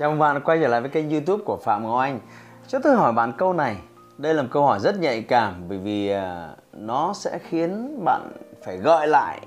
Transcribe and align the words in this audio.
Chào 0.00 0.10
mừng 0.10 0.18
bạn 0.18 0.40
quay 0.44 0.58
trở 0.60 0.68
lại 0.68 0.80
với 0.80 0.90
kênh 0.90 1.10
youtube 1.10 1.44
của 1.44 1.56
Phạm 1.56 1.82
Ngọc 1.82 1.98
Anh. 1.98 2.20
Cho 2.66 2.78
tôi 2.82 2.96
hỏi 2.96 3.12
bạn 3.12 3.32
câu 3.38 3.52
này, 3.52 3.76
Đây 4.18 4.34
là 4.34 4.42
một 4.42 4.48
câu 4.52 4.64
hỏi 4.66 4.80
rất 4.80 4.98
nhạy 4.98 5.22
cảm 5.22 5.64
Bởi 5.68 5.78
vì 5.78 6.08
à, 6.08 6.54
nó 6.72 7.12
sẽ 7.14 7.38
khiến 7.38 8.00
bạn 8.04 8.32
phải 8.64 8.76
gợi 8.76 9.06
lại 9.06 9.40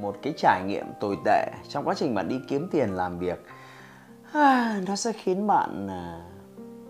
Một 0.00 0.16
cái 0.22 0.34
trải 0.36 0.62
nghiệm 0.66 0.86
tồi 1.00 1.18
tệ 1.24 1.50
Trong 1.68 1.84
quá 1.84 1.94
trình 1.94 2.14
bạn 2.14 2.28
đi 2.28 2.40
kiếm 2.48 2.68
tiền 2.70 2.90
làm 2.90 3.18
việc. 3.18 3.44
À, 4.32 4.80
nó 4.88 4.96
sẽ 4.96 5.12
khiến 5.12 5.46
bạn 5.46 5.88
à, 5.90 6.20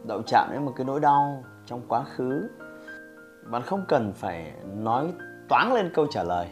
đậu 0.04 0.22
chạm 0.26 0.48
đến 0.52 0.64
một 0.64 0.72
cái 0.76 0.84
nỗi 0.84 1.00
đau 1.00 1.44
trong 1.66 1.80
quá 1.88 2.04
khứ. 2.16 2.48
Bạn 3.50 3.62
không 3.62 3.84
cần 3.88 4.12
phải 4.12 4.52
nói 4.76 5.12
toán 5.48 5.72
lên 5.72 5.90
câu 5.94 6.06
trả 6.10 6.22
lời 6.22 6.48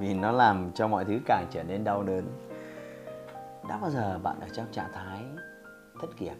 Vì 0.00 0.14
nó 0.14 0.32
làm 0.32 0.70
cho 0.74 0.88
mọi 0.88 1.04
thứ 1.04 1.18
càng 1.26 1.46
trở 1.50 1.62
nên 1.62 1.84
đau 1.84 2.02
đớn. 2.02 2.24
Đã 3.68 3.78
bao 3.82 3.90
giờ 3.90 4.18
bạn 4.22 4.36
ở 4.40 4.46
trong 4.52 4.66
trạng 4.72 4.92
thái? 4.94 5.24
Thất 6.00 6.20
nghiệp. 6.20 6.36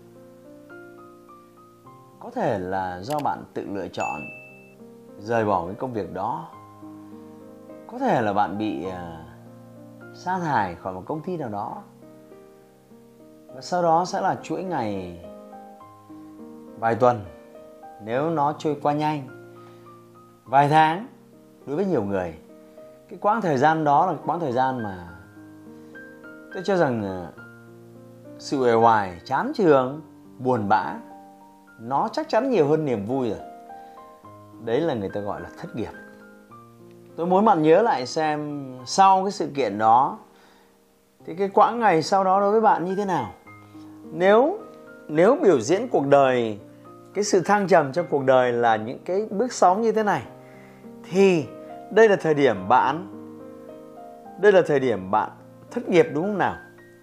Có 2.21 2.31
thể 2.31 2.59
là 2.59 3.01
do 3.03 3.19
bạn 3.25 3.45
tự 3.55 3.67
lựa 3.73 3.89
chọn 3.89 4.21
rời 5.19 5.45
bỏ 5.45 5.67
cái 5.67 5.75
công 5.75 5.93
việc 5.93 6.13
đó. 6.13 6.49
Có 7.87 7.99
thể 7.99 8.23
là 8.23 8.33
bạn 8.33 8.59
bị 8.59 8.85
à, 8.85 9.25
sa 10.15 10.39
thải 10.39 10.75
khỏi 10.75 10.93
một 10.93 11.03
công 11.07 11.21
ty 11.21 11.37
nào 11.37 11.49
đó. 11.49 11.83
Và 13.55 13.61
sau 13.61 13.83
đó 13.83 14.05
sẽ 14.05 14.21
là 14.21 14.37
chuỗi 14.43 14.63
ngày, 14.63 15.25
vài 16.79 16.95
tuần, 16.95 17.25
nếu 18.03 18.31
nó 18.31 18.55
trôi 18.59 18.77
qua 18.83 18.93
nhanh, 18.93 19.29
vài 20.45 20.69
tháng 20.69 21.07
đối 21.67 21.77
với 21.77 21.87
nhiều 21.87 22.05
người. 22.05 22.39
Cái 23.09 23.19
quãng 23.23 23.41
thời 23.41 23.59
gian 23.59 23.85
đó 23.85 24.07
là 24.07 24.15
quãng 24.27 24.41
thời 24.41 24.53
gian 24.53 24.83
mà 24.83 25.09
tôi 26.55 26.63
cho 26.67 26.77
rằng 26.77 27.03
à, 27.05 27.44
sự 28.39 28.61
uể 28.61 28.75
oải, 28.75 29.21
chán 29.25 29.53
trường 29.55 30.01
buồn 30.39 30.69
bã, 30.69 30.95
nó 31.81 32.09
chắc 32.13 32.29
chắn 32.29 32.51
nhiều 32.51 32.69
hơn 32.69 32.85
niềm 32.85 33.07
vui 33.07 33.29
rồi. 33.29 33.39
Đấy 34.65 34.81
là 34.81 34.95
người 34.95 35.09
ta 35.09 35.21
gọi 35.21 35.41
là 35.41 35.49
thất 35.59 35.77
nghiệp. 35.77 35.93
Tôi 37.17 37.27
muốn 37.27 37.45
bạn 37.45 37.63
nhớ 37.63 37.83
lại 37.83 38.07
xem 38.07 38.65
sau 38.87 39.25
cái 39.25 39.33
sự 39.33 39.49
kiện 39.55 39.79
đó, 39.79 40.19
thì 41.27 41.35
cái 41.35 41.49
quãng 41.49 41.81
ngày 41.81 42.03
sau 42.03 42.25
đó 42.25 42.41
đối 42.41 42.53
với 42.53 42.61
bạn 42.61 42.85
như 42.85 42.95
thế 42.95 43.05
nào? 43.05 43.33
Nếu 44.13 44.59
nếu 45.09 45.37
biểu 45.43 45.61
diễn 45.61 45.89
cuộc 45.89 46.07
đời, 46.07 46.59
cái 47.15 47.25
sự 47.25 47.41
thăng 47.41 47.69
trầm 47.69 47.93
trong 47.93 48.07
cuộc 48.11 48.25
đời 48.25 48.53
là 48.53 48.77
những 48.77 48.99
cái 49.05 49.27
bước 49.31 49.53
sóng 49.53 49.83
như 49.83 49.93
thế 49.93 50.03
này, 50.03 50.23
thì 51.11 51.47
đây 51.91 52.09
là 52.09 52.17
thời 52.17 52.35
điểm 52.35 52.69
bạn, 52.69 53.11
đây 54.41 54.53
là 54.53 54.63
thời 54.67 54.81
điểm 54.81 55.11
bạn 55.11 55.31
thất 55.71 55.89
nghiệp 55.89 56.07
đúng 56.15 56.25
không 56.25 56.39
nào? 56.39 56.57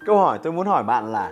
Câu 0.06 0.18
hỏi 0.18 0.40
tôi 0.44 0.54
muốn 0.54 0.68
hỏi 0.68 0.84
bạn 0.84 1.12
là, 1.12 1.32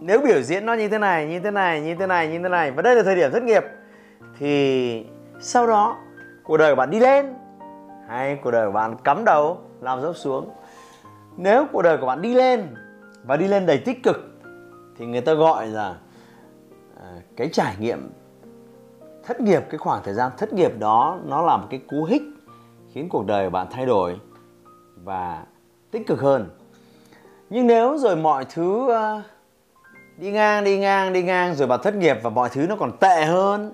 nếu 0.00 0.20
biểu 0.20 0.42
diễn 0.42 0.66
nó 0.66 0.74
như 0.74 0.88
thế 0.88 0.98
này, 0.98 1.26
như 1.26 1.40
thế 1.40 1.50
này, 1.50 1.80
như 1.80 1.94
thế 1.94 2.06
này, 2.06 2.28
như 2.28 2.38
thế 2.42 2.48
này, 2.48 2.70
và 2.70 2.82
đây 2.82 2.96
là 2.96 3.02
thời 3.02 3.16
điểm 3.16 3.30
thất 3.32 3.42
nghiệp, 3.42 3.64
thì 4.38 5.06
sau 5.40 5.66
đó 5.66 5.98
cuộc 6.44 6.56
đời 6.56 6.72
của 6.74 6.76
bạn 6.76 6.90
đi 6.90 7.00
lên 7.00 7.34
hay 8.08 8.38
cuộc 8.42 8.50
đời 8.50 8.66
của 8.66 8.72
bạn 8.72 8.96
cắm 9.04 9.24
đầu 9.24 9.58
làm 9.80 10.00
dốc 10.00 10.16
xuống? 10.16 10.50
Nếu 11.36 11.66
cuộc 11.72 11.82
đời 11.82 11.98
của 11.98 12.06
bạn 12.06 12.22
đi 12.22 12.34
lên 12.34 12.74
và 13.24 13.36
đi 13.36 13.48
lên 13.48 13.66
đầy 13.66 13.78
tích 13.78 14.02
cực, 14.02 14.16
thì 14.98 15.06
người 15.06 15.20
ta 15.20 15.34
gọi 15.34 15.66
là 15.66 15.96
à, 17.00 17.06
cái 17.36 17.48
trải 17.52 17.74
nghiệm 17.78 18.10
thất 19.22 19.40
nghiệp, 19.40 19.62
cái 19.70 19.78
khoảng 19.78 20.02
thời 20.04 20.14
gian 20.14 20.32
thất 20.38 20.52
nghiệp 20.52 20.72
đó, 20.78 21.18
nó 21.24 21.42
là 21.42 21.56
một 21.56 21.66
cái 21.70 21.80
cú 21.88 22.04
hích 22.04 22.22
khiến 22.92 23.08
cuộc 23.08 23.26
đời 23.26 23.46
của 23.46 23.50
bạn 23.50 23.66
thay 23.70 23.86
đổi 23.86 24.20
và 25.04 25.44
tích 25.90 26.06
cực 26.06 26.20
hơn 26.20 26.48
nhưng 27.50 27.66
nếu 27.66 27.98
rồi 27.98 28.16
mọi 28.16 28.44
thứ 28.44 28.64
uh, 28.66 29.22
đi 30.16 30.30
ngang 30.30 30.64
đi 30.64 30.78
ngang 30.78 31.12
đi 31.12 31.22
ngang 31.22 31.54
rồi 31.54 31.68
bạn 31.68 31.80
thất 31.82 31.94
nghiệp 31.94 32.16
và 32.22 32.30
mọi 32.30 32.48
thứ 32.48 32.66
nó 32.68 32.76
còn 32.76 32.98
tệ 32.98 33.24
hơn 33.24 33.72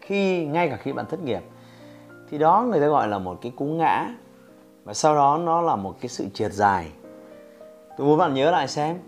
khi 0.00 0.46
ngay 0.46 0.68
cả 0.68 0.76
khi 0.76 0.92
bạn 0.92 1.06
thất 1.06 1.22
nghiệp 1.22 1.42
thì 2.30 2.38
đó 2.38 2.66
người 2.70 2.80
ta 2.80 2.86
gọi 2.86 3.08
là 3.08 3.18
một 3.18 3.38
cái 3.42 3.52
cú 3.56 3.64
ngã 3.64 4.06
và 4.84 4.94
sau 4.94 5.14
đó 5.14 5.38
nó 5.44 5.60
là 5.60 5.76
một 5.76 5.96
cái 6.00 6.08
sự 6.08 6.26
triệt 6.34 6.52
dài. 6.52 6.90
Tôi 7.96 8.06
muốn 8.06 8.18
bạn 8.18 8.34
nhớ 8.34 8.50
lại 8.50 8.68
xem 8.68 8.98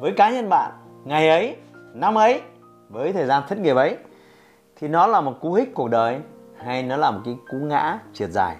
với 0.00 0.12
cá 0.16 0.30
nhân 0.30 0.48
bạn 0.48 0.72
ngày 1.04 1.28
ấy 1.28 1.56
năm 1.94 2.18
ấy 2.18 2.40
với 2.88 3.12
thời 3.12 3.26
gian 3.26 3.42
thất 3.48 3.58
nghiệp 3.58 3.76
ấy 3.76 3.96
thì 4.76 4.88
nó 4.88 5.06
là 5.06 5.20
một 5.20 5.34
cú 5.40 5.52
hích 5.52 5.74
cuộc 5.74 5.88
đời 5.88 6.20
hay 6.56 6.82
nó 6.82 6.96
là 6.96 7.10
một 7.10 7.20
cái 7.24 7.36
cú 7.50 7.56
ngã 7.56 7.98
triệt 8.12 8.30
dài? 8.30 8.56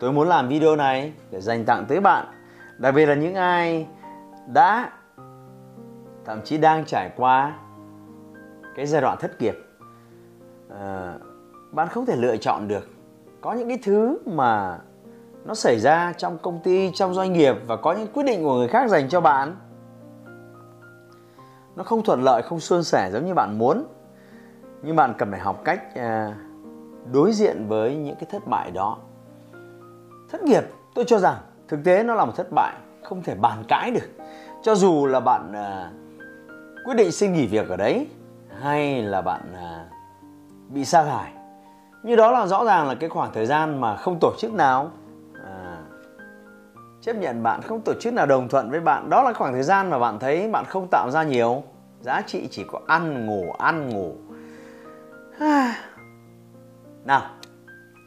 Tôi 0.00 0.12
muốn 0.12 0.28
làm 0.28 0.48
video 0.48 0.76
này 0.76 1.12
để 1.30 1.40
dành 1.40 1.64
tặng 1.64 1.84
tới 1.88 2.00
bạn 2.00 2.26
đặc 2.80 2.94
biệt 2.94 3.06
là 3.06 3.14
những 3.14 3.34
ai 3.34 3.88
đã 4.46 4.92
thậm 6.24 6.40
chí 6.44 6.58
đang 6.58 6.84
trải 6.84 7.10
qua 7.16 7.58
cái 8.76 8.86
giai 8.86 9.02
đoạn 9.02 9.18
thất 9.20 9.40
nghiệp 9.40 9.54
à, 10.70 11.14
bạn 11.72 11.88
không 11.88 12.06
thể 12.06 12.16
lựa 12.16 12.36
chọn 12.36 12.68
được. 12.68 12.88
Có 13.40 13.52
những 13.52 13.68
cái 13.68 13.78
thứ 13.82 14.18
mà 14.26 14.78
nó 15.44 15.54
xảy 15.54 15.78
ra 15.78 16.12
trong 16.12 16.38
công 16.38 16.60
ty 16.64 16.90
trong 16.94 17.14
doanh 17.14 17.32
nghiệp 17.32 17.54
và 17.66 17.76
có 17.76 17.92
những 17.92 18.08
quyết 18.14 18.22
định 18.22 18.42
của 18.42 18.54
người 18.54 18.68
khác 18.68 18.90
dành 18.90 19.08
cho 19.08 19.20
bạn 19.20 19.56
nó 21.76 21.84
không 21.84 22.02
thuận 22.02 22.22
lợi 22.22 22.42
không 22.42 22.60
suôn 22.60 22.84
sẻ 22.84 23.10
giống 23.12 23.26
như 23.26 23.34
bạn 23.34 23.58
muốn. 23.58 23.84
Nhưng 24.82 24.96
bạn 24.96 25.14
cần 25.18 25.30
phải 25.30 25.40
học 25.40 25.60
cách 25.64 25.94
à, 25.94 26.36
đối 27.12 27.32
diện 27.32 27.68
với 27.68 27.96
những 27.96 28.14
cái 28.14 28.26
thất 28.30 28.46
bại 28.46 28.70
đó. 28.70 28.98
Thất 30.30 30.42
nghiệp 30.42 30.64
tôi 30.94 31.04
cho 31.04 31.18
rằng 31.18 31.36
thực 31.70 31.84
tế 31.84 32.02
nó 32.02 32.14
là 32.14 32.24
một 32.24 32.32
thất 32.36 32.46
bại 32.52 32.74
không 33.02 33.22
thể 33.22 33.34
bàn 33.34 33.64
cãi 33.68 33.90
được. 33.90 34.24
Cho 34.62 34.74
dù 34.74 35.06
là 35.06 35.20
bạn 35.20 35.52
à, 35.52 35.90
quyết 36.84 36.94
định 36.94 37.12
xin 37.12 37.32
nghỉ 37.32 37.46
việc 37.46 37.68
ở 37.68 37.76
đấy 37.76 38.06
hay 38.60 39.02
là 39.02 39.20
bạn 39.20 39.40
à, 39.56 39.84
bị 40.68 40.84
sa 40.84 41.04
thải 41.04 41.32
như 42.02 42.16
đó 42.16 42.30
là 42.30 42.46
rõ 42.46 42.64
ràng 42.64 42.88
là 42.88 42.94
cái 42.94 43.10
khoảng 43.10 43.32
thời 43.32 43.46
gian 43.46 43.80
mà 43.80 43.96
không 43.96 44.18
tổ 44.20 44.32
chức 44.38 44.52
nào 44.52 44.90
à, 45.44 45.76
chấp 47.00 47.16
nhận 47.16 47.42
bạn 47.42 47.62
không 47.62 47.80
tổ 47.84 47.92
chức 48.00 48.12
nào 48.12 48.26
đồng 48.26 48.48
thuận 48.48 48.70
với 48.70 48.80
bạn 48.80 49.10
đó 49.10 49.22
là 49.22 49.32
khoảng 49.32 49.52
thời 49.52 49.62
gian 49.62 49.90
mà 49.90 49.98
bạn 49.98 50.18
thấy 50.18 50.48
bạn 50.48 50.64
không 50.68 50.88
tạo 50.90 51.10
ra 51.10 51.22
nhiều. 51.22 51.62
Giá 52.00 52.22
trị 52.26 52.48
chỉ 52.50 52.64
có 52.72 52.80
ăn 52.86 53.26
ngủ 53.26 53.52
ăn 53.58 53.88
ngủ. 53.88 54.14
Nào 57.04 57.22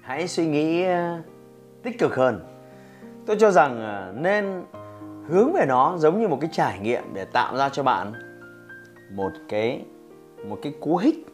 hãy 0.04 0.28
suy 0.28 0.48
nghĩ 0.48 0.84
à, 0.84 1.22
tích 1.84 2.00
cực 2.00 2.16
hơn 2.16 2.53
tôi 3.26 3.36
cho 3.40 3.52
rằng 3.52 3.82
ờ, 3.82 4.14
nên 4.16 4.64
hướng 5.28 5.54
về 5.54 5.66
nó 5.66 5.98
giống 5.98 6.20
như 6.20 6.28
một 6.28 6.38
cái 6.42 6.50
trải 6.54 6.80
nghiệm 6.80 7.04
để 7.14 7.26
tạo 7.26 7.58
ra 7.58 7.70
cho 7.70 7.84
bạn 7.84 8.14
một 9.12 9.32
cái 9.50 9.86
một 10.48 10.60
cái 10.62 10.74
cú 10.82 10.98
hích. 10.98 11.28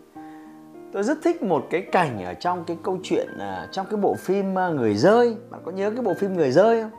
Tôi 0.93 1.03
rất 1.03 1.17
thích 1.23 1.43
một 1.43 1.67
cái 1.69 1.81
cảnh 1.81 2.23
ở 2.23 2.33
trong 2.33 2.63
cái 2.63 2.77
câu 2.83 2.97
chuyện 3.03 3.27
ờ, 3.39 3.67
trong 3.71 3.85
cái 3.89 3.99
bộ 3.99 4.15
phim 4.19 4.55
ờ, 4.55 4.73
người 4.73 4.95
rơi. 4.95 5.35
Bạn 5.49 5.61
có 5.65 5.71
nhớ 5.71 5.91
cái 5.91 6.01
bộ 6.01 6.13
phim 6.13 6.33
người 6.33 6.51
rơi 6.51 6.81
không? 6.81 6.91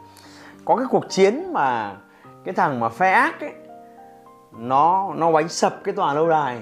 Có 0.64 0.76
cái 0.76 0.86
cuộc 0.90 1.04
chiến 1.08 1.52
mà 1.52 1.96
cái 2.44 2.54
thằng 2.54 2.80
mà 2.80 2.88
phe 2.88 3.10
ác 3.10 3.40
ấy, 3.40 3.52
nó 4.58 5.14
nó 5.16 5.32
đánh 5.32 5.48
sập 5.48 5.84
cái 5.84 5.94
tòa 5.94 6.14
lâu 6.14 6.28
đài 6.28 6.58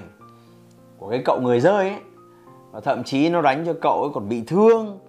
của 0.97 1.09
cái 1.09 1.21
cậu 1.25 1.39
người 1.41 1.59
rơi 1.59 1.89
ấy, 1.89 1.99
và 2.71 2.79
thậm 2.79 3.03
chí 3.03 3.29
nó 3.29 3.41
đánh 3.41 3.63
cho 3.65 3.73
cậu 3.81 4.01
ấy 4.01 4.11
còn 4.13 4.29
bị 4.29 4.43
thương 4.47 4.99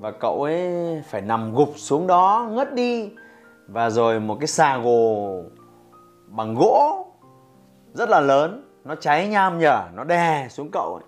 và 0.00 0.10
cậu 0.10 0.42
ấy 0.42 1.02
phải 1.06 1.20
nằm 1.20 1.54
gục 1.54 1.72
xuống 1.76 2.06
đó 2.06 2.48
ngất 2.50 2.74
đi. 2.74 3.10
Và 3.66 3.90
rồi 3.90 4.20
một 4.20 4.36
cái 4.40 4.46
xà 4.46 4.78
gồ 4.78 5.42
bằng 6.26 6.54
gỗ 6.54 7.06
rất 7.94 8.08
là 8.08 8.20
lớn 8.20 8.64
nó 8.84 8.94
cháy 8.94 9.28
nham 9.28 9.58
nhở 9.58 9.82
nó 9.94 10.04
đè 10.04 10.46
xuống 10.50 10.70
cậu 10.72 10.94
ấy. 10.94 11.04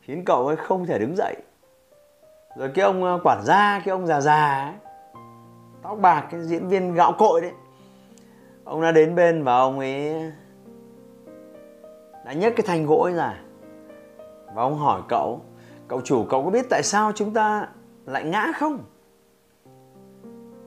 Khiến 0.00 0.24
cậu 0.24 0.46
ấy 0.46 0.56
không 0.56 0.86
thể 0.86 0.98
đứng 0.98 1.16
dậy. 1.16 1.36
Rồi 2.56 2.70
cái 2.74 2.84
ông 2.84 3.04
ờ, 3.04 3.20
quản 3.24 3.42
gia 3.44 3.80
cái 3.84 3.92
ông 3.92 4.06
già 4.06 4.20
già 4.20 4.64
ấy, 4.64 4.74
tóc 5.82 5.98
bạc 6.00 6.26
cái 6.30 6.40
diễn 6.42 6.68
viên 6.68 6.94
gạo 6.94 7.12
cội 7.18 7.40
đấy 7.40 7.52
ông 8.64 8.82
đã 8.82 8.92
đến 8.92 9.14
bên 9.14 9.44
và 9.44 9.56
ông 9.56 9.78
ấy 9.78 10.14
đã 12.24 12.32
nhấc 12.32 12.52
cái 12.56 12.66
thanh 12.66 12.86
gỗ 12.86 13.02
ấy 13.02 13.12
ra. 13.12 13.34
Và 14.54 14.62
ông 14.62 14.78
hỏi 14.78 15.02
cậu 15.08 15.40
cậu 15.88 16.00
chủ, 16.00 16.24
cậu 16.24 16.44
có 16.44 16.50
biết 16.50 16.66
tại 16.70 16.82
sao 16.82 17.12
chúng 17.12 17.34
ta 17.34 17.68
lại 18.06 18.24
ngã 18.24 18.52
không? 18.56 18.78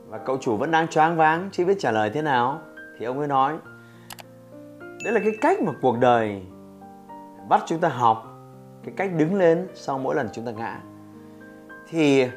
Và 0.08 0.18
cậu 0.18 0.38
chủ 0.38 0.58
vẫn 0.58 0.72
đang 0.72 0.88
choáng 0.88 1.18
váng, 1.18 1.50
chưa 1.52 1.66
biết 1.66 1.78
trả 1.80 1.92
lời 1.92 2.10
thế 2.10 2.22
nào. 2.22 2.62
Thì 3.00 3.06
ông 3.06 3.20
ấy 3.20 3.28
nói, 3.28 3.58
đấy 4.80 5.14
là 5.14 5.20
cái 5.20 5.34
cách 5.42 5.62
mà 5.62 5.72
cuộc 5.82 5.98
đời 6.00 6.42
bắt 7.50 7.64
chúng 7.66 7.80
ta 7.80 7.90
học, 7.90 8.24
cái 8.84 8.94
cách 8.98 9.12
đứng 9.18 9.36
lên 9.36 9.68
sau 9.74 10.00
mỗi 10.00 10.16
lần 10.16 10.30
chúng 10.34 10.46
ta 10.46 10.52
ngã. 10.52 10.80
Thì 11.90 12.28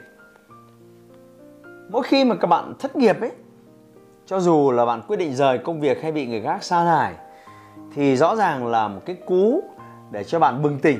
mỗi 1.90 2.02
khi 2.02 2.24
mà 2.24 2.34
các 2.34 2.46
bạn 2.46 2.74
thất 2.78 2.96
nghiệp 2.96 3.20
ấy, 3.20 3.32
cho 4.26 4.40
dù 4.40 4.70
là 4.70 4.86
bạn 4.86 5.02
quyết 5.08 5.16
định 5.16 5.34
rời 5.34 5.58
công 5.58 5.80
việc 5.80 6.02
hay 6.02 6.12
bị 6.12 6.26
người 6.26 6.42
khác 6.42 6.62
sa 6.62 6.84
thải, 6.84 7.14
thì 7.94 8.16
rõ 8.16 8.36
ràng 8.36 8.66
là 8.66 8.88
một 8.88 9.00
cái 9.06 9.16
cú 9.26 9.62
để 10.10 10.24
cho 10.24 10.38
bạn 10.38 10.62
bừng 10.62 10.78
tỉnh 10.78 10.98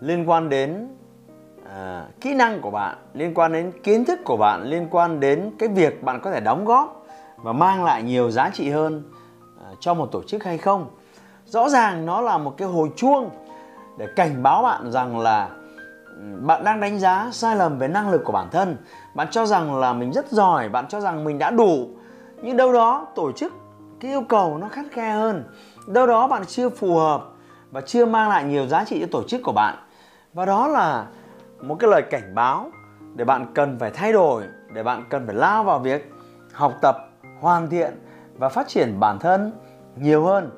liên 0.00 0.30
quan 0.30 0.48
đến 0.48 0.88
à, 1.74 2.06
kỹ 2.20 2.34
năng 2.34 2.60
của 2.60 2.70
bạn 2.70 2.96
liên 3.14 3.34
quan 3.34 3.52
đến 3.52 3.72
kiến 3.82 4.04
thức 4.04 4.18
của 4.24 4.36
bạn 4.36 4.62
liên 4.62 4.88
quan 4.90 5.20
đến 5.20 5.50
cái 5.58 5.68
việc 5.68 6.02
bạn 6.02 6.20
có 6.20 6.30
thể 6.30 6.40
đóng 6.40 6.64
góp 6.64 7.06
và 7.36 7.52
mang 7.52 7.84
lại 7.84 8.02
nhiều 8.02 8.30
giá 8.30 8.50
trị 8.54 8.70
hơn 8.70 9.02
à, 9.64 9.68
cho 9.80 9.94
một 9.94 10.08
tổ 10.12 10.22
chức 10.22 10.44
hay 10.44 10.58
không. 10.58 10.86
Rõ 11.44 11.68
ràng 11.68 12.06
nó 12.06 12.20
là 12.20 12.38
một 12.38 12.54
cái 12.56 12.68
hồi 12.68 12.90
chuông 12.96 13.30
để 13.98 14.06
cảnh 14.16 14.42
báo 14.42 14.62
bạn 14.62 14.92
rằng 14.92 15.18
là 15.18 15.48
bạn 16.40 16.64
đang 16.64 16.80
đánh 16.80 16.98
giá 16.98 17.28
sai 17.32 17.56
lầm 17.56 17.78
về 17.78 17.88
năng 17.88 18.10
lực 18.10 18.22
của 18.24 18.32
bản 18.32 18.48
thân. 18.50 18.76
Bạn 19.14 19.28
cho 19.30 19.46
rằng 19.46 19.74
là 19.78 19.92
mình 19.92 20.12
rất 20.12 20.30
giỏi 20.30 20.68
bạn 20.68 20.88
cho 20.88 21.00
rằng 21.00 21.24
mình 21.24 21.38
đã 21.38 21.50
đủ. 21.50 21.88
Nhưng 22.42 22.56
đâu 22.56 22.72
đó 22.72 23.06
tổ 23.14 23.32
chức 23.32 23.52
cái 24.00 24.10
yêu 24.10 24.22
cầu 24.28 24.58
nó 24.58 24.68
khắt 24.68 24.84
khe 24.92 25.10
hơn. 25.10 25.44
Đâu 25.86 26.06
đó 26.06 26.28
bạn 26.28 26.42
chưa 26.46 26.68
phù 26.68 26.96
hợp 26.96 27.24
và 27.70 27.80
chưa 27.80 28.06
mang 28.06 28.28
lại 28.28 28.44
nhiều 28.44 28.66
giá 28.66 28.84
trị 28.84 29.00
cho 29.00 29.06
tổ 29.10 29.22
chức 29.28 29.40
của 29.44 29.52
bạn. 29.52 29.76
Và 30.34 30.44
đó 30.44 30.68
là 30.68 31.06
một 31.62 31.76
cái 31.78 31.90
lời 31.90 32.02
cảnh 32.02 32.34
báo 32.34 32.70
để 33.14 33.24
bạn 33.24 33.46
cần 33.54 33.78
phải 33.78 33.90
thay 33.90 34.12
đổi, 34.12 34.42
để 34.74 34.82
bạn 34.82 35.04
cần 35.10 35.26
phải 35.26 35.34
lao 35.34 35.64
vào 35.64 35.78
việc 35.78 36.12
học 36.52 36.74
tập, 36.80 36.96
hoàn 37.40 37.70
thiện 37.70 37.94
và 38.38 38.48
phát 38.48 38.68
triển 38.68 39.00
bản 39.00 39.18
thân 39.18 39.52
nhiều 39.96 40.24
hơn. 40.24 40.50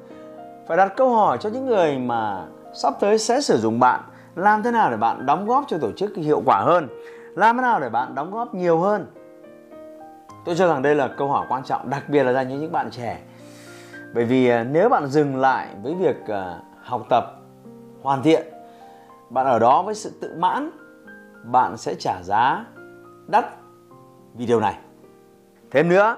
Phải 0.69 0.77
đặt 0.77 0.93
câu 0.97 1.15
hỏi 1.15 1.39
cho 1.41 1.51
những 1.51 1.67
người 1.67 1.99
mà 1.99 2.47
sắp 2.75 2.95
tới 3.01 3.19
sẽ 3.19 3.41
sử 3.41 3.59
dụng 3.59 3.81
bạn, 3.81 4.01
làm 4.35 4.63
thế 4.63 4.71
nào 4.71 4.91
để 4.91 4.97
bạn 4.97 5.27
đóng 5.27 5.47
góp 5.47 5.65
cho 5.69 5.79
tổ 5.79 5.93
chức 5.93 6.17
hiệu 6.17 6.43
quả 6.47 6.61
hơn? 6.61 6.89
Làm 7.35 7.57
thế 7.57 7.63
nào 7.63 7.81
để 7.81 7.89
bạn 7.89 8.15
đóng 8.15 8.31
góp 8.31 8.55
nhiều 8.55 8.79
hơn? 8.79 9.07
Tôi 10.45 10.55
cho 10.55 10.69
rằng 10.69 10.83
đây 10.83 10.95
là 10.95 11.09
câu 11.09 11.29
hỏi 11.29 11.47
quan 11.49 11.65
trọng, 11.65 11.91
đặc 11.91 12.09
biệt 12.09 12.23
là 12.23 12.33
dành 12.33 12.51
cho 12.51 12.57
những 12.57 12.73
bạn 12.73 12.91
trẻ. 12.91 13.21
Bởi 14.15 14.25
vì 14.25 14.49
à, 14.49 14.65
nếu 14.65 14.89
bạn 14.89 15.07
dừng 15.07 15.37
lại 15.37 15.69
với 15.83 15.95
việc 15.95 16.27
à, 16.27 16.59
học 16.83 17.03
tập, 17.11 17.25
hoàn 18.03 18.23
thiện, 18.23 18.47
bạn 19.31 19.47
ở 19.47 19.59
đó 19.59 19.83
với 19.83 19.95
sự 19.95 20.13
tự 20.21 20.35
mãn 20.39 20.71
bạn 21.45 21.77
sẽ 21.77 21.95
trả 21.95 22.23
giá 22.23 22.65
đắt 23.27 23.45
vì 24.35 24.47
điều 24.47 24.61
này. 24.61 24.79
Thêm 25.71 25.89
nữa 25.89 26.17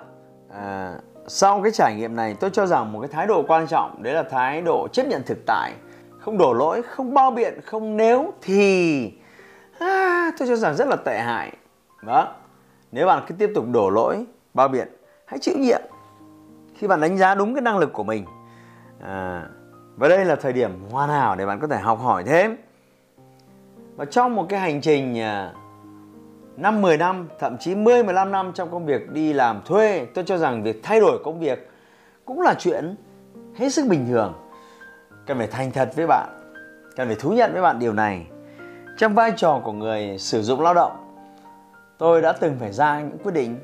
à, 0.50 0.94
sau 1.26 1.62
cái 1.62 1.72
trải 1.72 1.94
nghiệm 1.96 2.16
này 2.16 2.36
tôi 2.40 2.50
cho 2.50 2.66
rằng 2.66 2.92
một 2.92 3.00
cái 3.00 3.08
thái 3.08 3.26
độ 3.26 3.44
quan 3.48 3.66
trọng 3.66 4.02
đấy 4.02 4.14
là 4.14 4.22
thái 4.22 4.62
độ 4.62 4.88
chấp 4.92 5.06
nhận 5.06 5.22
thực 5.26 5.38
tại 5.46 5.72
không 6.18 6.38
đổ 6.38 6.52
lỗi 6.52 6.82
không 6.82 7.14
bao 7.14 7.30
biện 7.30 7.60
không 7.64 7.96
nếu 7.96 8.32
thì 8.42 9.12
à, 9.78 10.30
tôi 10.38 10.48
cho 10.48 10.56
rằng 10.56 10.74
rất 10.76 10.88
là 10.88 10.96
tệ 10.96 11.18
hại. 11.18 11.52
Đó 12.02 12.34
nếu 12.92 13.06
bạn 13.06 13.24
cứ 13.26 13.34
tiếp 13.34 13.52
tục 13.54 13.64
đổ 13.72 13.90
lỗi 13.90 14.26
bao 14.54 14.68
biện 14.68 14.88
hãy 15.26 15.38
chịu 15.38 15.54
nhiệm 15.58 15.80
khi 16.74 16.86
bạn 16.86 17.00
đánh 17.00 17.18
giá 17.18 17.34
đúng 17.34 17.54
cái 17.54 17.62
năng 17.62 17.78
lực 17.78 17.92
của 17.92 18.04
mình. 18.04 18.24
À, 19.00 19.42
và 19.96 20.08
đây 20.08 20.24
là 20.24 20.36
thời 20.36 20.52
điểm 20.52 20.70
hoàn 20.90 21.10
hảo 21.10 21.36
để 21.36 21.46
bạn 21.46 21.60
có 21.60 21.66
thể 21.66 21.78
học 21.78 22.00
hỏi 22.00 22.24
thêm 22.24 22.56
và 23.96 24.04
trong 24.04 24.36
một 24.36 24.46
cái 24.48 24.60
hành 24.60 24.80
trình 24.80 25.20
à, 25.20 25.52
năm 26.56 26.82
10 26.82 26.96
năm, 26.96 27.28
thậm 27.38 27.58
chí 27.58 27.74
10 27.74 28.02
15 28.02 28.32
năm 28.32 28.52
trong 28.54 28.70
công 28.70 28.86
việc 28.86 29.10
đi 29.10 29.32
làm 29.32 29.62
thuê, 29.64 30.06
tôi 30.14 30.24
cho 30.24 30.38
rằng 30.38 30.62
việc 30.62 30.80
thay 30.82 31.00
đổi 31.00 31.18
công 31.24 31.40
việc 31.40 31.70
cũng 32.24 32.40
là 32.40 32.54
chuyện 32.58 32.96
hết 33.54 33.70
sức 33.70 33.86
bình 33.88 34.06
thường. 34.08 34.34
Cần 35.26 35.38
phải 35.38 35.46
thành 35.46 35.72
thật 35.72 35.90
với 35.96 36.06
bạn, 36.06 36.28
cần 36.96 37.06
phải 37.06 37.16
thú 37.20 37.30
nhận 37.30 37.52
với 37.52 37.62
bạn 37.62 37.78
điều 37.78 37.92
này. 37.92 38.26
Trong 38.98 39.14
vai 39.14 39.32
trò 39.36 39.60
của 39.64 39.72
người 39.72 40.18
sử 40.18 40.42
dụng 40.42 40.60
lao 40.60 40.74
động, 40.74 40.92
tôi 41.98 42.22
đã 42.22 42.32
từng 42.32 42.56
phải 42.60 42.72
ra 42.72 43.00
những 43.00 43.18
quyết 43.22 43.32
định 43.32 43.58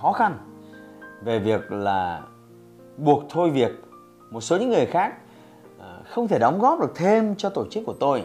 khó 0.00 0.12
khăn 0.12 0.38
về 1.22 1.38
việc 1.38 1.72
là 1.72 2.20
buộc 2.96 3.22
thôi 3.30 3.50
việc 3.50 3.72
một 4.30 4.40
số 4.40 4.56
những 4.56 4.70
người 4.70 4.86
khác 4.86 5.14
à, 5.80 5.86
không 6.10 6.28
thể 6.28 6.38
đóng 6.38 6.58
góp 6.58 6.80
được 6.80 6.92
thêm 6.94 7.34
cho 7.36 7.50
tổ 7.50 7.66
chức 7.70 7.82
của 7.86 7.94
tôi 8.00 8.24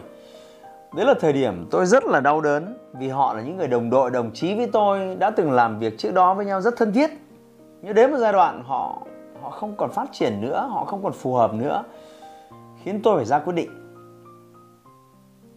đấy 0.96 1.06
là 1.06 1.14
thời 1.20 1.32
điểm 1.32 1.66
tôi 1.70 1.86
rất 1.86 2.04
là 2.04 2.20
đau 2.20 2.40
đớn 2.40 2.78
vì 2.92 3.08
họ 3.08 3.34
là 3.34 3.42
những 3.42 3.56
người 3.56 3.68
đồng 3.68 3.90
đội 3.90 4.10
đồng 4.10 4.30
chí 4.34 4.54
với 4.54 4.66
tôi 4.72 5.16
đã 5.18 5.30
từng 5.30 5.52
làm 5.52 5.78
việc 5.78 5.98
trước 5.98 6.14
đó 6.14 6.34
với 6.34 6.46
nhau 6.46 6.60
rất 6.60 6.76
thân 6.76 6.92
thiết. 6.92 7.10
Nhưng 7.82 7.94
đến 7.94 8.10
một 8.10 8.16
giai 8.18 8.32
đoạn 8.32 8.62
họ 8.66 9.02
họ 9.42 9.50
không 9.50 9.76
còn 9.76 9.92
phát 9.92 10.08
triển 10.12 10.40
nữa 10.40 10.68
họ 10.72 10.84
không 10.84 11.02
còn 11.02 11.12
phù 11.12 11.34
hợp 11.34 11.54
nữa 11.54 11.84
khiến 12.82 13.00
tôi 13.02 13.16
phải 13.16 13.24
ra 13.24 13.38
quyết 13.38 13.52
định. 13.52 13.70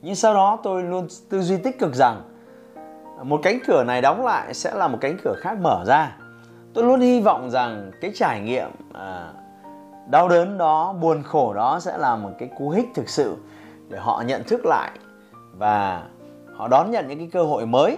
Nhưng 0.01 0.15
sau 0.15 0.33
đó 0.33 0.59
tôi 0.63 0.83
luôn 0.83 1.07
tư 1.29 1.41
duy 1.41 1.57
tích 1.57 1.79
cực 1.79 1.95
rằng 1.95 2.21
một 3.23 3.39
cánh 3.43 3.59
cửa 3.67 3.83
này 3.83 4.01
đóng 4.01 4.25
lại 4.25 4.53
sẽ 4.53 4.73
là 4.73 4.87
một 4.87 4.97
cánh 5.01 5.17
cửa 5.23 5.35
khác 5.37 5.57
mở 5.61 5.83
ra. 5.87 6.17
Tôi 6.73 6.83
luôn 6.83 6.99
hy 6.99 7.21
vọng 7.21 7.49
rằng 7.51 7.91
cái 8.01 8.11
trải 8.15 8.41
nghiệm 8.41 8.69
à, 8.93 9.33
đau 10.09 10.29
đớn 10.29 10.57
đó 10.57 10.93
buồn 10.93 11.23
khổ 11.23 11.53
đó 11.53 11.79
sẽ 11.79 11.97
là 11.97 12.15
một 12.15 12.31
cái 12.39 12.49
cú 12.57 12.69
hích 12.69 12.87
thực 12.95 13.09
sự 13.09 13.35
để 13.89 13.99
họ 13.99 14.23
nhận 14.27 14.43
thức 14.43 14.65
lại 14.65 14.91
và 15.59 16.03
họ 16.55 16.67
đón 16.67 16.91
nhận 16.91 17.07
những 17.07 17.17
cái 17.17 17.29
cơ 17.31 17.43
hội 17.43 17.65
mới. 17.65 17.97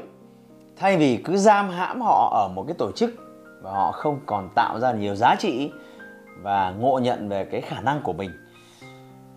Thay 0.75 0.97
vì 0.97 1.17
cứ 1.17 1.37
giam 1.37 1.69
hãm 1.69 2.01
họ 2.01 2.29
ở 2.33 2.47
một 2.47 2.63
cái 2.67 2.75
tổ 2.77 2.91
chức 2.91 3.13
và 3.61 3.71
họ 3.71 3.91
không 3.91 4.19
còn 4.25 4.49
tạo 4.55 4.79
ra 4.79 4.91
nhiều 4.91 5.15
giá 5.15 5.35
trị 5.39 5.71
và 6.41 6.71
ngộ 6.79 6.99
nhận 6.99 7.29
về 7.29 7.45
cái 7.45 7.61
khả 7.61 7.81
năng 7.81 8.01
của 8.01 8.13
mình. 8.13 8.31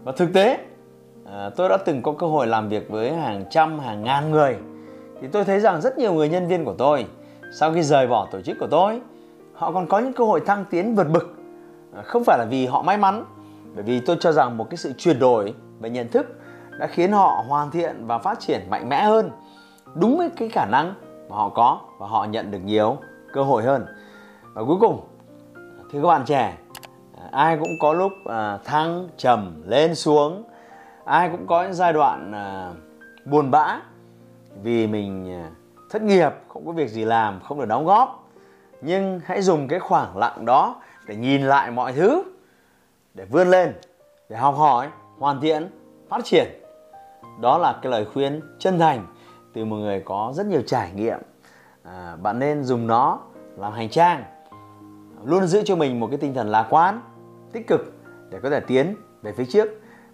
Và 0.05 0.13
thực 0.13 0.33
tế 0.33 0.59
à, 1.33 1.51
tôi 1.57 1.69
đã 1.69 1.77
từng 1.77 2.03
có 2.03 2.13
cơ 2.13 2.27
hội 2.27 2.47
làm 2.47 2.69
việc 2.69 2.91
với 2.91 3.13
hàng 3.13 3.45
trăm, 3.51 3.79
hàng 3.79 4.03
ngàn 4.03 4.31
người. 4.31 4.57
Thì 5.21 5.29
tôi 5.29 5.45
thấy 5.45 5.61
rằng 5.61 5.81
rất 5.81 5.99
nhiều 5.99 6.15
người 6.15 6.29
nhân 6.29 6.49
viên 6.49 6.65
của 6.65 6.75
tôi, 6.79 7.07
sau 7.59 7.73
khi 7.73 7.83
rời 7.83 8.07
bỏ 8.07 8.29
tổ 8.33 8.41
chức 8.41 8.57
của 8.61 8.69
tôi, 8.71 9.01
họ 9.55 9.73
còn 9.73 9.87
có 9.87 9.99
những 9.99 10.13
cơ 10.13 10.25
hội 10.25 10.41
thăng 10.47 10.65
tiến 10.71 10.95
vượt 10.95 11.09
bực. 11.13 11.35
À, 11.97 12.03
không 12.03 12.25
phải 12.25 12.39
là 12.39 12.47
vì 12.51 12.67
họ 12.67 12.83
may 12.83 12.99
mắn, 12.99 13.25
bởi 13.75 13.85
vì 13.85 14.01
tôi 14.01 14.17
cho 14.21 14.33
rằng 14.33 14.57
một 14.57 14.71
cái 14.71 14.77
sự 14.77 14.93
chuyển 14.99 15.19
đổi 15.19 15.55
về 15.81 15.91
nhận 15.91 16.09
thức 16.09 16.27
đã 16.79 16.87
khiến 16.87 17.13
họ 17.13 17.45
hoàn 17.49 17.71
thiện 17.71 18.07
và 18.07 18.19
phát 18.19 18.41
triển 18.41 18.71
mạnh 18.71 18.89
mẽ 18.89 19.03
hơn, 19.05 19.31
đúng 19.95 20.19
với 20.19 20.31
cái 20.37 20.49
khả 20.49 20.67
năng 20.67 20.95
mà 21.29 21.37
họ 21.37 21.49
có 21.49 21.81
và 21.99 22.07
họ 22.07 22.25
nhận 22.25 22.51
được 22.51 22.59
nhiều 22.65 22.97
cơ 23.33 23.43
hội 23.43 23.63
hơn. 23.63 23.87
Và 24.55 24.63
cuối 24.65 24.77
cùng 24.81 25.01
thì 25.93 25.99
các 26.03 26.09
bạn 26.09 26.25
trẻ, 26.27 26.57
ai 27.31 27.57
cũng 27.57 27.71
có 27.81 27.93
lúc 27.93 28.13
à, 28.31 28.59
thăng 28.65 29.09
trầm 29.17 29.63
lên 29.67 29.95
xuống, 29.95 30.45
ai 31.05 31.29
cũng 31.29 31.47
có 31.47 31.63
những 31.63 31.75
giai 31.75 31.93
đoạn 31.93 32.33
à, 32.33 32.73
buồn 33.25 33.51
bã 33.51 33.81
vì 34.63 34.87
mình 34.87 35.33
à, 35.33 35.51
thất 35.91 36.03
nghiệp, 36.03 36.31
không 36.49 36.67
có 36.67 36.73
việc 36.73 36.91
gì 36.91 37.05
làm, 37.05 37.41
không 37.41 37.61
được 37.61 37.67
đóng 37.67 37.87
góp. 37.87 38.29
Nhưng 38.81 39.21
hãy 39.25 39.43
dùng 39.43 39.69
cái 39.69 39.79
khoảng 39.79 40.17
lặng 40.17 40.45
đó 40.45 40.77
để 41.07 41.17
nhìn 41.17 41.43
lại 41.43 41.71
mọi 41.71 41.93
thứ, 41.93 42.23
để 43.15 43.25
vươn 43.25 43.51
lên, 43.51 43.75
để 44.29 44.37
học 44.37 44.55
hỏi, 44.57 44.89
hoàn 45.19 45.41
thiện, 45.41 45.71
phát 46.09 46.25
triển 46.25 46.64
đó 47.41 47.59
là 47.59 47.79
cái 47.83 47.93
lời 47.93 48.05
khuyên 48.05 48.41
chân 48.59 48.79
thành 48.79 49.07
từ 49.53 49.65
một 49.65 49.77
người 49.77 50.03
có 50.05 50.33
rất 50.35 50.47
nhiều 50.47 50.63
trải 50.67 50.93
nghiệm. 50.95 51.19
À, 51.83 52.17
bạn 52.23 52.39
nên 52.39 52.65
dùng 52.65 52.87
nó 52.87 53.19
làm 53.57 53.73
hành 53.73 53.89
trang 53.89 54.25
luôn 55.25 55.47
giữ 55.47 55.63
cho 55.65 55.77
mình 55.77 56.01
một 56.01 56.07
cái 56.11 56.19
tinh 56.19 56.35
thần 56.35 56.49
lạc 56.49 56.67
quan 56.71 57.01
tích 57.53 57.67
cực 57.67 57.93
để 58.31 58.41
có 58.43 58.51
thể 58.51 58.61
tiến 58.61 58.97
về 59.23 59.33
phía 59.33 59.45
trước. 59.45 59.69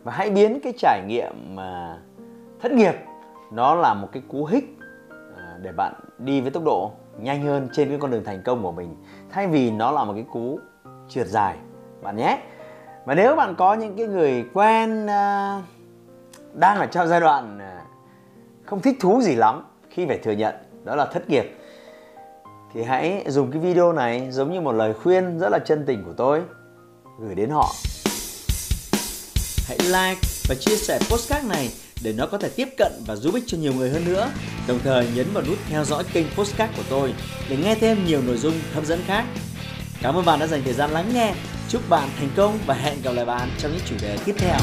Và 0.04 0.12
hãy 0.12 0.30
biến 0.30 0.60
cái 0.62 0.72
trải 0.78 1.02
nghiệm 1.06 1.56
mà 1.56 1.98
thất 2.60 2.72
nghiệp 2.72 2.94
nó 3.52 3.74
là 3.74 3.94
một 3.94 4.08
cái 4.12 4.22
cú 4.28 4.44
hích 4.44 4.78
à, 5.36 5.58
để 5.62 5.72
bạn 5.72 5.94
đi 6.18 6.40
với 6.40 6.50
tốc 6.50 6.64
độ 6.64 6.92
nhanh 7.18 7.42
hơn 7.42 7.68
trên 7.72 7.88
cái 7.88 7.98
con 8.00 8.10
đường 8.10 8.24
thành 8.24 8.42
công 8.42 8.62
của 8.62 8.72
mình 8.72 8.96
thay 9.30 9.46
vì 9.46 9.70
nó 9.70 9.90
là 9.90 10.04
một 10.04 10.12
cái 10.14 10.24
cú 10.32 10.58
trượt 11.08 11.26
dài. 11.26 11.56
Bạn 12.02 12.16
nhé. 12.16 12.38
Và 13.04 13.14
nếu 13.14 13.36
bạn 13.36 13.54
có 13.54 13.74
những 13.74 13.96
cái 13.96 14.06
người 14.06 14.44
quen 14.54 15.06
uh, 15.06 15.64
đang 16.60 16.78
ở 16.78 16.86
trong 16.86 17.08
giai 17.08 17.20
đoạn 17.20 17.58
à, 17.58 17.82
không 18.64 18.82
thích 18.82 18.96
thú 19.00 19.20
gì 19.22 19.34
lắm, 19.34 19.64
khi 19.90 20.06
phải 20.06 20.18
thừa 20.18 20.32
nhận, 20.32 20.54
đó 20.84 20.96
là 20.96 21.06
thất 21.06 21.30
nghiệp. 21.30 21.56
Thì 22.74 22.82
hãy 22.82 23.24
dùng 23.28 23.50
cái 23.50 23.60
video 23.60 23.92
này 23.92 24.28
giống 24.30 24.52
như 24.52 24.60
một 24.60 24.72
lời 24.72 24.94
khuyên 25.02 25.38
rất 25.38 25.48
là 25.48 25.58
chân 25.58 25.84
tình 25.86 26.04
của 26.04 26.12
tôi, 26.16 26.42
gửi 27.20 27.34
đến 27.34 27.50
họ. 27.50 27.74
Hãy 29.68 29.78
like 29.78 30.20
và 30.48 30.54
chia 30.60 30.76
sẻ 30.76 30.98
postcard 31.10 31.46
này 31.48 31.70
để 32.04 32.14
nó 32.16 32.26
có 32.26 32.38
thể 32.38 32.48
tiếp 32.56 32.68
cận 32.78 32.92
và 33.06 33.16
giúp 33.16 33.34
ích 33.34 33.44
cho 33.46 33.58
nhiều 33.58 33.72
người 33.72 33.90
hơn 33.90 34.04
nữa. 34.04 34.30
Đồng 34.68 34.78
thời 34.84 35.08
nhấn 35.14 35.26
vào 35.32 35.42
nút 35.48 35.58
theo 35.68 35.84
dõi 35.84 36.04
kênh 36.12 36.26
postcard 36.36 36.76
của 36.76 36.84
tôi 36.90 37.14
để 37.50 37.56
nghe 37.56 37.74
thêm 37.74 38.04
nhiều 38.06 38.20
nội 38.26 38.36
dung 38.36 38.54
hấp 38.74 38.84
dẫn 38.84 39.00
khác. 39.06 39.24
Cảm 40.02 40.14
ơn 40.14 40.24
bạn 40.24 40.38
đã 40.38 40.46
dành 40.46 40.62
thời 40.64 40.74
gian 40.74 40.90
lắng 40.90 41.10
nghe. 41.14 41.34
Chúc 41.68 41.82
bạn 41.88 42.08
thành 42.18 42.30
công 42.36 42.58
và 42.66 42.74
hẹn 42.74 43.02
gặp 43.02 43.10
lại 43.14 43.24
bạn 43.24 43.48
trong 43.58 43.72
những 43.72 43.82
chủ 43.86 43.96
đề 44.02 44.18
tiếp 44.24 44.34
theo. 44.38 44.56